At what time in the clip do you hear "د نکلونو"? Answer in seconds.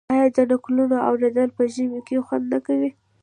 0.35-0.95